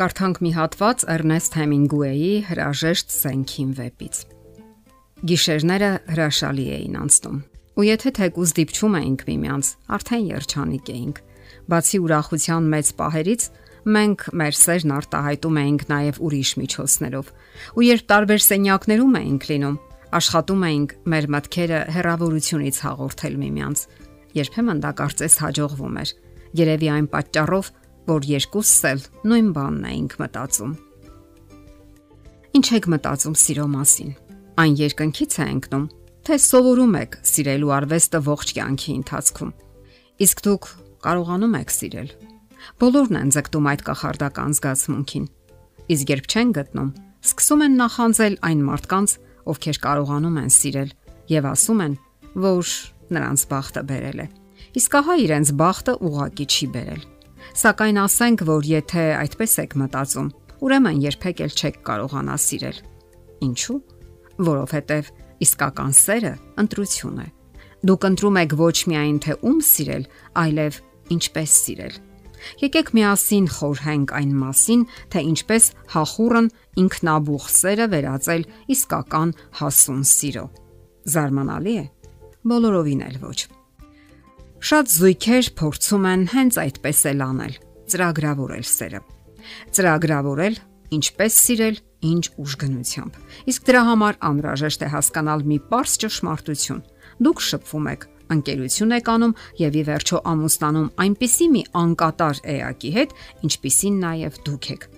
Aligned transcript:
Կարդանք 0.00 0.38
մի 0.40 0.50
հատված 0.56 1.02
Էրնեստ 1.12 1.56
Հեմինգուեի 1.58 2.28
հրաժեշտ 2.48 3.10
սենքին 3.12 3.72
վեպից։ 3.76 4.20
Գիշերները 5.28 5.90
հրաշալի 6.14 6.64
էին 6.76 6.94
անցնում։ 7.00 7.42
Ու 7.76 7.84
եթե 7.84 8.12
թեկուզ 8.16 8.54
դիպչում 8.56 8.96
էինք 9.00 9.24
միմյանց, 9.28 9.72
արդեն 9.96 10.24
երջանիկ 10.30 10.88
էինք։ 10.94 11.20
Բացի 11.68 12.00
ուրախության 12.00 12.70
մեծ 12.72 12.92
պահերից, 12.96 13.44
մենք 14.00 14.24
մեր 14.40 14.56
սերն 14.60 14.94
արտահայտում 14.96 15.60
էինք 15.60 15.84
նաև 15.92 16.22
ուրիշ 16.30 16.50
միջոցներով։ 16.64 17.30
Ու 17.76 17.84
երբ 17.90 18.08
տարբեր 18.08 18.40
սենյակներում 18.48 19.20
էինք 19.20 19.44
լինում, 19.52 19.76
աշխատում 20.16 20.64
էինք 20.70 20.96
մեր 21.12 21.28
մտքերը 21.36 21.82
հերավորությունից 22.00 22.80
հաղորդել 22.88 23.36
միմյանց։ 23.44 23.84
Երբեմն 24.40 24.80
դա 24.80 24.96
կարծես 24.96 25.38
հաջողվում 25.44 26.00
էր։ 26.00 26.16
Երևի 26.60 26.88
այն 26.90 27.06
պատճառով, 27.12 27.66
որ 28.08 28.26
երկուսս 28.30 28.84
էլ 28.90 29.02
նույն 29.30 29.48
բանն 29.56 29.88
էինք 29.90 30.14
մտածում։ 30.20 30.72
Ինչ 32.60 32.66
եք 32.80 32.86
մտածում 32.94 33.36
սիրո 33.40 33.66
մասին։ 33.74 34.12
Այն 34.60 34.74
երկնքից 34.80 35.36
է 35.40 35.46
ընկնում, 35.50 35.84
թե 36.26 36.38
սովորում 36.44 36.96
եք 37.00 37.18
սիրելու 37.30 37.74
արվեստը 37.76 38.20
ողջ 38.26 38.52
կյանքի 38.56 38.90
ընթացքում։ 39.00 39.52
Իսկ 40.26 40.42
դուք 40.46 40.66
կարողանում 41.06 41.54
եք 41.60 41.70
սիրել։ 41.76 42.10
Բոլորն 42.80 43.18
են 43.20 43.30
ձգտում 43.36 43.68
այդ 43.70 43.84
կախարդական 43.86 44.56
զգացմունքին։ 44.58 45.28
Իսկ 45.90 46.12
երբ 46.12 46.26
չեն 46.30 46.50
գտնում, 46.60 46.90
սկսում 47.30 47.64
են 47.66 47.78
նախանձել 47.80 48.36
այն 48.50 48.60
մարդկանց, 48.68 49.14
ովքեր 49.50 49.80
կարողանում 49.86 50.36
են 50.40 50.52
սիրել 50.56 50.90
եւ 51.30 51.48
ասում 51.50 51.80
են, 51.86 51.94
որ 52.44 52.74
նրանց 53.16 53.46
բախտը 53.50 53.82
բերել 53.90 54.20
է։ 54.20 54.26
Իսկ 54.80 54.96
ահա 55.00 55.14
իրենց 55.24 55.52
բախտը 55.60 55.94
ուղակի 56.10 56.46
չի 56.50 56.66
բերել։ 56.74 57.02
Սակայն 57.60 57.98
ասենք, 58.04 58.44
որ 58.48 58.68
եթե 58.70 59.04
այդպես 59.20 59.56
եք 59.64 59.76
մտածում, 59.80 60.28
ուրեմն 60.60 61.02
երբեք 61.06 61.42
էլ 61.46 61.56
չեք 61.56 61.80
կարողանա 61.88 62.36
սիրել։ 62.44 62.78
Ինչու՞։ 63.46 63.78
Որովհետև 64.50 65.10
իսկական 65.44 65.96
սերը 65.96 66.32
ընտրություն 66.60 67.20
է։ 67.24 67.28
Դուք 67.90 68.06
ընտրում 68.10 68.38
եք 68.40 68.54
ոչ 68.60 68.76
միայն 68.92 69.18
թե 69.24 69.36
ում 69.40 69.60
սիրել, 69.70 70.04
այլև 70.40 70.80
ինչպես 71.16 71.54
սիրել։ 71.64 71.94
Եկեք 72.60 72.90
միասին 72.96 73.46
խորհենք 73.52 74.12
այն 74.16 74.34
մասին, 74.40 74.84
թե 75.12 75.22
ինչպես 75.30 75.68
հախուրն 75.94 76.50
ինքնաբուխ 76.84 77.48
սերը 77.56 77.86
վերածել 77.94 78.44
իսկական 78.76 79.34
հասուն 79.60 80.04
սիրո։ 80.14 80.44
Զարմանալի 81.14 81.78
է։ 81.84 81.86
Բոլորովին 82.50 83.08
էլ 83.10 83.18
ոչ։ 83.24 83.59
Շատ 84.60 84.90
զույգեր 84.92 85.46
փորձում 85.56 86.06
են 86.10 86.22
հենց 86.34 86.56
այդպես 86.60 86.98
էլ 87.10 87.22
անել՝ 87.24 87.54
ծրագրավորել 87.88 88.66
սերը։ 88.68 88.98
Ծրագրավորել 89.72 90.58
ինչպես 91.00 91.38
սիրել, 91.46 91.78
ինչ 92.10 92.24
ուժգնությամբ։ 92.44 93.16
Իսկ 93.50 93.64
դրա 93.70 93.82
համար 93.88 94.18
անհրաժեշտ 94.28 94.84
է 94.84 94.90
հասկանալ 94.94 95.44
մի 95.48 95.58
པարս 95.64 95.96
ճշմարտություն։ 96.04 96.84
Դուք 97.24 97.42
շփվում 97.46 97.88
եք, 97.94 98.06
ընկերություն 98.36 98.94
եք 99.00 99.10
անում 99.14 99.34
եւ 99.64 99.80
ի 99.80 99.82
վերջո 99.88 100.20
ամուսնանում 100.30 100.92
այնպիսի 101.08 101.46
մի 101.56 101.62
անկատար 101.80 102.44
էակի 102.60 102.92
հետ, 103.00 103.16
ինչպիսին 103.48 103.98
նաեւ 104.04 104.40
դուք 104.44 104.70
եք։ 104.76 104.88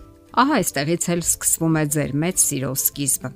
Ահա 0.42 0.58
այստեղից 0.58 1.08
էլ 1.12 1.22
սկսվում 1.22 1.78
է 1.78 1.84
ձեր 1.92 2.12
մեծ 2.22 2.46
սիրո 2.50 2.74
սկիզբը։ 2.82 3.30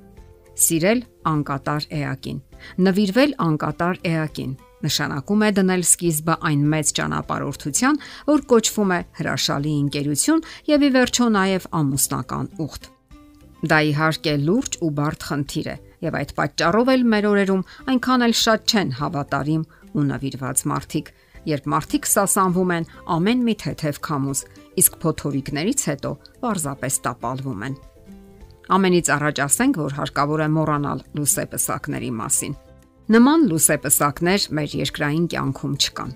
Սիրել 0.57 1.01
անկատար 1.31 1.83
էակին, 1.97 2.39
նվիրվել 2.87 3.33
անկատար 3.47 3.99
էակին, 4.11 4.53
Նշանակում 4.85 5.41
է 5.41 5.49
դնել 5.57 5.83
սկիզբը 5.87 6.33
այն 6.47 6.65
մեծ 6.71 6.89
ճանապարհորդության, 6.97 7.95
որ 8.27 8.43
կոչվում 8.51 8.91
է 8.93 8.99
հրաշալի 9.17 9.71
ընկերություն 9.77 10.43
եւ 10.69 10.85
ի 10.85 10.89
վերջո 10.97 11.29
նաեւ 11.33 11.65
ամուսնական 11.79 12.49
ուխտ։ 12.61 12.89
Դա 13.57 13.79
իհարկե 13.89 14.33
լուրջ 14.43 14.77
ու 14.85 14.91
բարդ 14.99 15.25
խնդիր 15.27 15.69
է 15.73 15.75
եւ 16.05 16.17
այդ 16.19 16.33
պատճառով 16.37 16.91
էլ 16.93 17.07
մեր 17.13 17.27
օրերում 17.31 17.63
այնքան 17.89 18.25
էլ 18.27 18.35
շատ 18.37 18.69
չեն 18.69 18.93
հավատարիմ 19.01 19.63
ու 19.97 20.05
նվիրված 20.11 20.63
մարդիկ, 20.71 21.09
երբ 21.47 21.69
մարդիկ 21.73 22.09
սասանվում 22.11 22.75
են 22.77 22.87
ամեն 23.17 23.43
մի 23.47 23.57
թեթև 23.65 23.99
քամուս, 24.05 24.43
իսկ 24.77 25.01
փոթորիկներից 25.01 25.87
հետո 25.89 26.13
պարզապես 26.45 27.01
տապալվում 27.07 27.65
են։ 27.71 27.81
Ամենից 28.77 29.11
առաջ 29.17 29.43
ասենք, 29.47 29.81
որ 29.87 29.99
հարկավոր 30.03 30.45
է 30.45 30.49
մոռանալ 30.53 31.05
լուսեպսակների 31.17 32.13
մասին 32.21 32.57
Նման 33.07 33.45
լուսեպսակներ 33.47 34.45
մեր 34.51 34.73
երկրային 34.81 35.27
կյանքում 35.31 35.75
չկան։ 35.79 36.09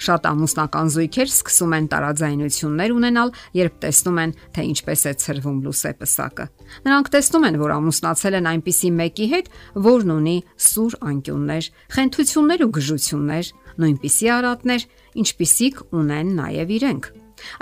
Շատ 0.00 0.26
ամուսնական 0.28 0.90
զույգեր 0.94 1.28
սկսում 1.28 1.72
են 1.76 1.88
տարաձայնություններ 1.92 2.92
ունենալ, 2.94 3.32
երբ 3.58 3.74
տեսնում 3.82 4.20
են, 4.22 4.32
թե 4.56 4.64
ինչպես 4.68 5.02
է 5.04 5.12
ծրվում 5.24 5.58
լուսեպսակը։ 5.66 6.46
Նրանք 6.88 7.10
տեսնում 7.12 7.46
են, 7.48 7.58
որ 7.60 7.74
ամուսնացել 7.76 8.38
են 8.38 8.48
այնպիսի 8.48 8.90
մեկի 8.96 9.26
հետ, 9.32 9.50
որն 9.88 10.12
ունի 10.16 10.36
սուր 10.68 10.96
անկյուններ, 11.08 11.68
խենթություններ 11.98 12.64
ու 12.64 12.70
գժություններ, 12.78 13.50
նույնպիսի 13.84 14.30
արատներ, 14.38 14.86
ինչպիսիք 15.24 15.82
ունեն 16.00 16.32
նաև 16.38 16.72
իրենք։ 16.78 17.10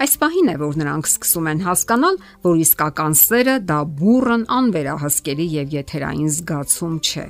Այս 0.07 0.15
պահին 0.23 0.53
է, 0.55 0.55
որ 0.63 0.79
նրանք 0.81 1.11
սկսում 1.11 1.51
են 1.53 1.65
հասկանալ, 1.67 2.21
որ 2.47 2.63
իսկական 2.65 3.19
սերը 3.27 3.57
դա 3.67 3.81
բուրըն 3.99 4.47
անվերահսկելի 4.57 5.49
եւ 5.57 5.77
եթերային 5.77 6.31
զգացում 6.39 7.03
չէ 7.03 7.27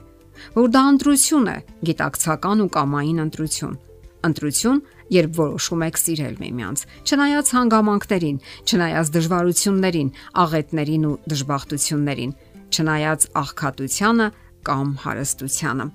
որ 0.57 0.71
դա 0.77 0.83
ընտրություն 0.93 1.51
է, 1.53 1.57
գիտակցական 1.89 2.63
ու 2.65 2.71
կամային 2.77 3.23
ընտրություն։ 3.27 3.75
Ընտրություն, 4.27 4.81
երբ 5.17 5.37
որոշում 5.39 5.85
եք 5.87 6.01
սիրել 6.03 6.35
միմյանց, 6.43 6.79
չնայած 7.07 7.53
հանգամանքներին, 7.57 8.39
չնայած 8.67 9.13
դժվարություններին, 9.17 10.11
աղետներին 10.43 11.07
ու 11.07 11.15
դժբախտություններին, 11.31 12.33
չնայած 12.75 13.29
աղքատությանը 13.43 14.27
կամ 14.67 14.89
հարստությանը։ 15.05 15.87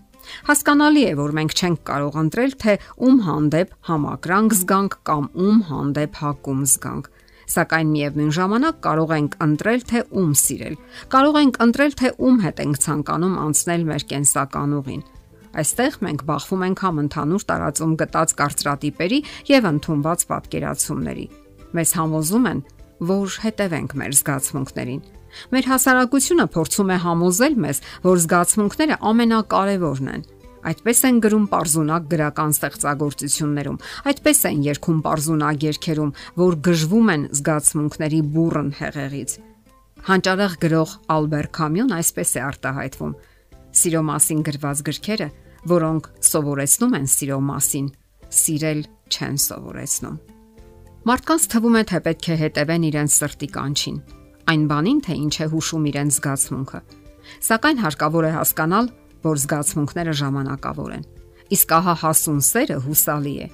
Հասկանալի 0.48 1.04
է, 1.10 1.14
որ 1.18 1.32
մենք 1.38 1.56
չենք 1.58 1.80
կարող 1.90 2.18
ընտրել, 2.22 2.52
թե 2.62 2.74
ում 3.08 3.18
հանդեպ 3.26 3.74
համակրանք 3.90 4.56
զգանք 4.62 4.98
կամ 5.10 5.26
ում 5.46 5.60
հանդեպ 5.72 6.20
հակում 6.22 6.62
զգանք 6.72 7.10
սակայն 7.52 7.90
միևնույն 7.92 8.32
ժամանակ 8.38 8.78
կարող 8.86 9.14
ենք 9.18 9.38
ընտրել 9.46 9.82
թե 9.92 10.02
ում 10.22 10.34
սիրել։ 10.42 10.76
Կարող 11.12 11.40
ենք 11.42 11.60
ընտրել 11.66 11.96
թե 12.02 12.12
ում 12.28 12.38
հետ 12.46 12.62
ենք 12.66 12.82
ցանկանում 12.86 13.36
անցնել 13.46 13.86
մեր 13.92 14.06
կենսական 14.12 14.76
ուղին։ 14.82 15.02
Այստեղ 15.52 15.96
մենք 16.06 16.22
բախվում 16.32 16.62
ենք 16.68 16.84
համ 16.86 17.00
ընդհանուր 17.02 17.46
տարածում 17.52 17.96
գտած 18.02 18.34
կարծրատիպերի 18.42 19.20
եւ 19.52 19.68
ընդունված 19.72 20.22
պատկերացումների։ 20.32 21.26
Մեզ 21.76 21.90
համոզում 22.00 22.46
են, 22.52 22.62
որ 23.12 23.36
հետևենք 23.46 23.96
մեր 24.00 24.14
զգացմունքներին։ 24.22 25.02
Մեր 25.52 25.68
հասարակությունը 25.72 26.46
փորձում 26.56 26.92
է 26.92 26.98
համոզել 27.04 27.54
մեզ, 27.66 27.78
որ 28.04 28.22
զգացմունքները 28.22 28.98
ամենակարևորն 29.12 30.10
են 30.12 30.24
Այդպես 30.62 31.00
են 31.08 31.20
գրում 31.26 31.46
པարզունակ 31.50 32.04
գրական 32.12 32.52
ստեղծագործություններում, 32.54 33.80
այդպես 34.12 34.42
են 34.52 34.60
երգում 34.68 35.00
པարզունակ 35.02 35.64
երգերում, 35.66 36.12
որ 36.38 36.58
գժվում 36.68 37.10
են 37.16 37.24
զգացմունքների 37.40 38.20
բուրըն 38.36 38.70
հեղեղից։ 38.82 39.32
Հանճարեղ 40.02 40.54
գրող 40.62 40.94
Ալբեր 41.14 41.48
Կամյուն 41.58 41.92
այսպես 41.98 42.30
է 42.38 42.42
արտահայտվում. 42.46 43.16
Սիրո 43.82 44.02
մասին 44.12 44.40
գրված 44.48 44.80
գրքերը, 44.92 45.28
որոնք 45.72 46.08
սովորեցնում 46.30 46.96
են 46.98 47.06
սիրո 47.12 47.38
մասին, 47.50 47.88
սիրել 48.42 48.82
չեն 49.12 49.38
սովորեցնում։ 49.46 50.18
Մարդկանց 51.02 51.46
թվում 51.52 51.78
է, 51.78 51.84
թե 51.90 52.00
պետք 52.06 52.26
է 52.30 52.36
հետևեն 52.42 52.84
իրենց 52.92 53.14
սրտի 53.22 53.48
կանչին, 53.58 53.96
այն 54.52 54.66
բանին, 54.70 55.00
թե 55.06 55.14
ինչ 55.22 55.36
է 55.42 55.48
հուշում 55.54 55.86
իրենց 55.92 56.18
զգացմունքը։ 56.18 56.82
Սակայն 57.46 57.82
հարկավոր 57.82 58.28
է 58.28 58.32
հասկանալ, 58.36 58.90
որ 59.26 59.42
զգացմունքները 59.42 60.14
ժամանակավոր 60.22 60.92
են։ 60.98 61.04
Իսկ 61.52 61.74
ահա 61.78 61.96
հասուն 62.02 62.42
սերը 62.48 62.78
հուսալի 62.86 63.36
է։ 63.46 63.48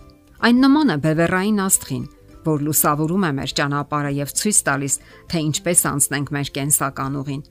Այն 0.48 0.60
նման 0.64 0.94
է 0.94 0.98
բևեռային 1.04 1.62
աստղին, 1.66 2.06
որ 2.48 2.64
լուսավորում 2.68 3.25
է 3.28 3.31
մեր 3.38 3.54
ճանապարհը 3.58 4.12
եւ 4.18 4.34
ցույց 4.38 4.60
տալիս, 4.68 4.96
թե 5.31 5.42
ինչպես 5.48 5.81
անցնենք 5.92 6.31
մեր 6.38 6.52
կենսական 6.58 7.18
ուղին։ 7.22 7.42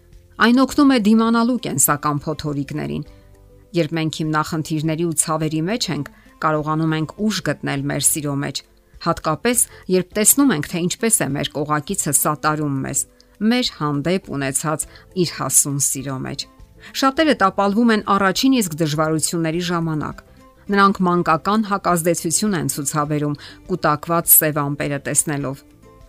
Այն 0.47 0.63
օգնում 0.63 0.93
է 0.97 0.99
դիմանալու 1.07 1.59
կենսական 1.67 2.19
փոթորիկներին։ 2.27 3.05
Երբ 3.77 3.93
մենք 3.97 4.19
հիմնախնդիրների 4.21 5.05
ու 5.07 5.19
ցավերի 5.21 5.62
մեջ 5.67 5.89
ենք, 5.97 6.11
կարողանում 6.47 6.97
ենք 6.97 7.15
ուժ 7.27 7.37
գտնել 7.47 7.87
մեր 7.91 8.03
սիրո 8.07 8.35
մեջ, 8.47 8.57
հատկապես 9.07 9.62
երբ 9.97 10.12
տեսնում 10.17 10.53
ենք, 10.57 10.69
թե 10.73 10.83
ինչպես 10.87 11.17
է 11.17 11.29
մեր 11.37 11.51
կողակիցը 11.57 12.12
սատարում 12.21 12.77
մեզ, 12.87 13.01
մեր 13.51 13.73
հանդեպ 13.81 14.31
ունեցած 14.37 14.87
իր 15.25 15.33
հասուն 15.41 15.81
սիրո 15.87 16.19
մեջ։ 16.27 16.47
Շատերը 16.94 17.35
տապալվում 17.43 17.93
են 17.97 18.03
առաջին 18.17 18.56
իսկ 18.61 18.77
դժվարությունների 18.83 19.62
ժամանակ։ 19.71 20.23
Նրանք 20.67 20.97
մանկական 21.06 21.65
հակազդեցություն 21.71 22.55
են 22.59 22.71
ցուցաբերում 22.75 23.35
կուտակված 23.71 24.31
սև 24.33 24.61
ամպերը 24.62 24.99
տեսնելով։ 25.06 25.61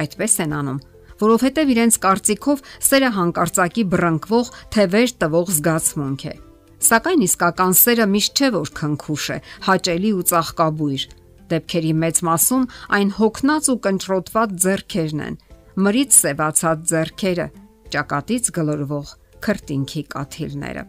Այդպես 0.02 0.34
են 0.46 0.56
անում, 0.58 0.80
որովհետև 1.22 1.72
իրենց 1.74 2.00
կարծիքով 2.06 2.64
սերը 2.88 3.12
հանկարծակի 3.18 3.84
բռնկվող 3.94 4.52
թևեր 4.78 5.14
տվող 5.22 5.54
զգացմունք 5.58 6.26
է։ 6.32 6.34
Սակայն 6.88 7.22
իսկական 7.26 7.78
սերը 7.78 8.06
միշտ 8.14 8.38
չէ 8.38 8.50
որ 8.54 8.72
քնքուշ 8.78 9.26
է, 9.34 9.38
հաճելի 9.68 10.12
ու 10.18 10.26
ծաղկաբույր։ 10.32 11.06
Դեպքերի 11.48 11.94
մեծ 12.02 12.18
մասում 12.28 12.66
այն 12.98 13.14
հոգնած 13.18 13.70
ու 13.74 13.80
կընտրոտված 13.88 14.58
зерքերն 14.68 15.24
են, 15.28 15.40
մրից 15.78 16.18
սևացած 16.18 16.84
зерքերը, 16.92 17.48
ճակատից 17.94 18.52
գլորվող 18.58 19.16
քրտինքի 19.46 20.04
կաթիլները։ 20.14 20.84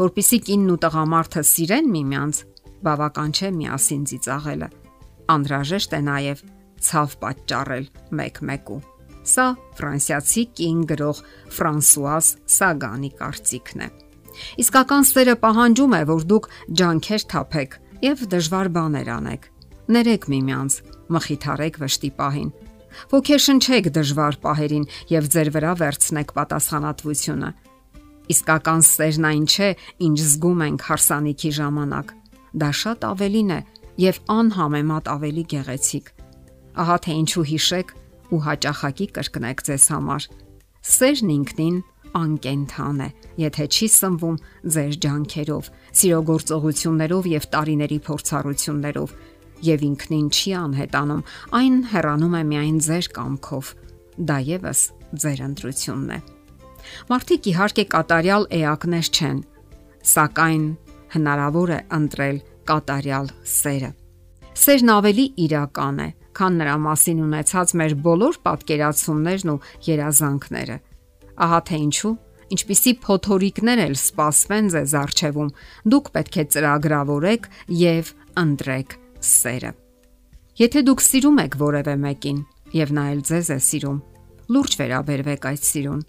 Որպիսի 0.00 0.38
կինն 0.46 0.70
ու 0.74 0.78
տղամարդը 0.84 1.42
սիրեն 1.50 1.90
միմյանց, 1.94 2.40
բավական 2.86 3.34
չէ 3.36 3.50
միասին 3.60 4.04
ծիծաղելը։ 4.10 4.68
Անդրաժեշտ 5.34 5.96
է 5.98 6.00
նաև 6.06 6.44
ցավ 6.80 7.16
պատճառել 7.20 7.86
մեկ-մեկու։ 8.20 8.78
Սա 9.30 9.46
ֆրանսիացի 9.76 10.44
կին 10.56 10.80
գրող 10.90 11.18
Ֆրանսուազ 11.56 12.30
Սագանի 12.56 13.10
կարծիքն 13.20 13.84
է։ 13.84 13.88
Իսկական 14.64 15.06
սերը 15.10 15.36
պահանջում 15.44 15.96
է, 16.00 16.02
որ 16.08 16.26
դուք 16.30 16.48
ջանքեր 16.80 17.24
թափեք 17.34 17.76
եւ 18.06 18.24
դժվար 18.32 18.70
բաներ 18.76 19.10
անեք։ 19.20 19.48
Ներեք 19.90 20.26
միմյանց, 20.32 20.76
մխիթարեք 21.12 21.78
վշտի 21.84 22.10
պահին։ 22.20 22.50
Ոգեշնչեք 23.10 23.90
դժվար 23.96 24.38
պահերին 24.44 24.86
եւ 25.10 25.28
ձեր 25.34 25.50
վրա 25.56 25.72
վերցնեք 25.80 26.32
պատասխանատվությունը։ 26.36 27.50
Իսկական 28.30 28.82
սերն 28.86 29.26
այն 29.30 29.46
չէ, 29.50 29.68
ինչ 30.06 30.18
զգում 30.22 30.60
ենք 30.66 30.84
հարսանիքի 30.90 31.50
ժամանակ։ 31.60 32.12
Դա 32.60 32.70
շատ 32.80 33.06
ավելին 33.10 33.50
է 33.50 33.60
եւ 34.00 34.20
անհամեմատ 34.30 35.10
ավելի 35.10 35.44
գեղեցիկ։ 35.50 36.12
Ահա 36.80 36.96
թե 37.04 37.16
ինչու 37.20 37.46
հիշեք 37.50 37.88
ու 38.30 38.40
հաճախակի 38.46 39.06
կրկնեք 39.16 39.64
ձեզ 39.66 39.84
համար։ 39.90 40.26
Սերն 40.90 41.32
ինքնին 41.34 41.80
անկենթան 42.20 43.00
է, 43.04 43.08
եթե 43.40 43.66
չի 43.70 43.88
սնվում 43.94 44.38
ձեր 44.74 44.94
ջանքերով, 45.04 45.68
սիրո 46.00 46.20
գործողություններով 46.30 47.28
եւ 47.30 47.44
տարիների 47.54 47.98
փորձառություններով, 48.06 49.12
եւ 49.64 49.84
ինքնին 49.90 50.28
չի 50.30 50.52
անհետանում, 50.60 51.24
այն 51.60 51.76
հեռանում 51.92 52.36
է 52.40 52.42
միայն 52.50 52.78
ձեր 52.86 53.08
կամքով։ 53.16 53.72
Դա 54.30 54.38
եւս 54.50 54.80
ձեր 55.24 55.42
ընտրությունն 55.46 56.12
է։ 56.16 56.20
Մարդիկ 57.10 57.48
իհարկե 57.50 57.84
կատարյալ 57.94 58.46
էակներ 58.60 59.10
չեն, 59.10 59.38
սակայն 60.10 60.64
հնարավոր 61.14 61.70
է 61.76 61.80
ընտրել 61.98 62.38
կատարյալ 62.70 63.30
սերը։ 63.54 63.90
Սերն 64.60 64.92
ավելի 64.96 65.26
իրական 65.44 66.00
է, 66.04 66.08
քան 66.36 66.58
նրա 66.60 66.76
մասին 66.86 67.22
ունեցած 67.26 67.74
մեր 67.80 67.94
բոլոր 68.06 68.40
պատկերացումներն 68.46 69.52
ու 69.54 69.60
երազանքները։ 69.90 70.76
Ահա 71.40 71.60
թե 71.70 71.80
ինչու 71.86 72.14
ինչպիսի 72.50 72.92
փոթորիկներ 73.04 73.82
էլ 73.86 73.94
սпасվեն 74.00 74.72
ձեզ 74.74 74.96
արջևում։ 75.00 75.52
Դուք 75.94 76.10
պետք 76.16 76.40
է 76.40 76.44
ծրագրավորեք 76.54 77.48
եւ 77.80 78.12
ընտրեք 78.42 78.99
սերը։ 79.24 79.72
Եթե 80.60 80.80
դուք 80.86 81.02
սիրում 81.06 81.38
եք 81.44 81.56
որևէ 81.60 81.94
մեկին 82.04 82.38
եւ 82.76 82.92
նա 82.96 83.04
էլ 83.14 83.20
ձեզ 83.30 83.50
է 83.54 83.58
սիրում, 83.66 83.98
լուրջ 84.50 84.76
վերաբերվեք 84.80 85.46
այդ 85.50 85.66
սիրուն։ 85.70 86.00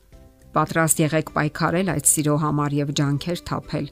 Պատրաստ 0.52 1.02
եղեք 1.02 1.32
պայքարել 1.36 1.92
այդ 1.96 2.10
սիրո 2.12 2.36
համար 2.42 2.76
եւ 2.82 2.94
ջանքեր 3.00 3.44
թափել։ 3.52 3.88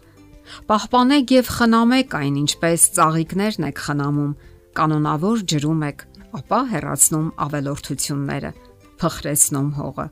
Պահպանեք 0.70 1.34
եւ 1.40 1.52
խնամեք 1.56 2.16
այն, 2.20 2.40
ինչպես 2.44 2.86
ծաղիկներն 2.98 3.68
եք 3.70 3.82
խնամում, 3.86 4.34
կանոնավոր 4.80 5.44
ջրում 5.54 5.84
եք, 5.90 6.00
ապա 6.40 6.60
հեռացնում 6.74 7.28
ավելորդությունները, 7.46 8.52
փխրեցնում 9.00 9.70
հողը։ 9.80 10.08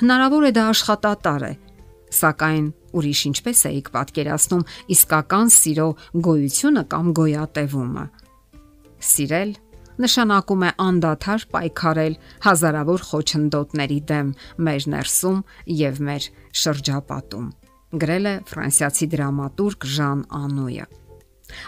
Հնարավոր 0.00 0.46
է 0.48 0.52
դա 0.56 0.64
աշխատատար 0.70 1.44
է, 1.50 1.52
սակայն 2.20 2.66
ուրիշ 2.96 3.20
ինչպես 3.30 3.60
էիք 3.70 3.90
պատկերացնում 3.94 4.64
իսկական 4.96 5.52
սիրո 5.54 5.88
գոյությունը 6.26 6.84
կամ 6.90 7.12
գոյատևումը։ 7.20 8.04
Սիրել 9.00 9.52
նշանակում 10.00 10.62
է 10.64 10.70
անդադար 10.84 11.44
պայքարել 11.54 12.14
հազարավոր 12.46 13.02
խոչընդոտների 13.10 13.98
դեմ 14.10 14.30
մեր 14.66 14.86
ներսում 14.94 15.40
եւ 15.80 16.00
մեր 16.08 16.28
շրջապատում։ 16.62 17.48
Գրել 18.00 18.30
է 18.30 18.34
ֆրանսիացի 18.50 19.08
դրամատուրգ 19.14 19.86
Ժան 19.96 20.20
Անոյը։ 20.40 20.86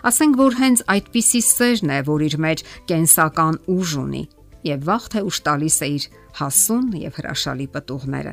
Ասենք 0.07 0.39
որ 0.39 0.57
հենց 0.61 0.85
այդպիսի 0.95 1.41
սերն 1.49 1.91
է, 1.91 1.99
որ 2.07 2.25
իր 2.29 2.37
մեջ 2.47 2.63
կենսական 2.93 3.59
ուժ 3.75 3.95
ունի 4.03 4.23
եւ 4.63 4.87
վաղ 4.87 5.09
թե 5.13 5.23
ուշ 5.27 5.39
տալիս 5.49 5.77
է 5.83 5.89
իր 5.97 6.05
հասուն 6.39 6.87
եւ 7.03 7.19
հրաշալի 7.19 7.67
պտուղները։ 7.75 8.33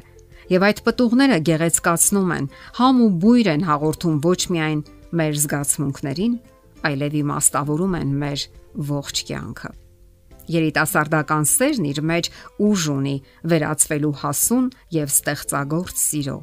Եվ 0.50 0.66
այդ 0.70 0.80
պտուղները 0.86 1.38
գեղեցկացնում 1.50 2.32
են, 2.36 2.46
համ 2.78 3.02
ու 3.06 3.10
բույր 3.24 3.50
են 3.54 3.66
հաղորդում 3.70 4.22
ոչ 4.26 4.40
միայն 4.54 4.80
մեր 5.20 5.34
զգացմունքներին, 5.44 6.38
այլև 6.88 7.16
իմաստավորում 7.20 7.96
են 8.00 8.12
մեր 8.24 8.46
ողջ 8.90 9.24
կյանքը։ 9.30 9.72
Երիտասարդական 10.50 11.46
սերն 11.46 11.88
իր 11.92 12.00
մեջ 12.10 12.30
ուժ 12.66 12.86
ունի 12.96 13.16
վերածվելու 13.54 14.14
հասուն 14.24 14.70
եւ 14.96 15.12
ստեղծագործ 15.14 16.04
սիրո, 16.04 16.38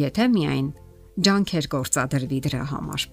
եթե 0.00 0.28
միայն 0.36 0.68
ջանքեր 1.20 1.70
գործադրվի 1.76 2.40
դրա 2.48 2.62
համար։ 2.72 3.08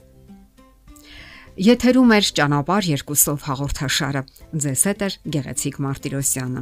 Եթերում 1.57 2.11
է 2.13 2.19
ճանապար 2.37 2.87
երկուսով 2.93 3.45
հաղորդաշարը։ 3.47 4.21
Ձեզ 4.61 4.81
հետ 4.87 4.99
է 5.01 5.07
Գեղեցիկ 5.35 5.79
Մարտիրոսյանը։ 5.83 6.61